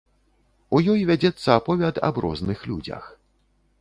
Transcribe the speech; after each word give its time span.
У 0.77 0.79
ёй 0.93 1.03
вядзецца 1.09 1.47
аповяд 1.59 1.95
аб 2.11 2.15
розных 2.25 2.67
людзях. 2.71 3.03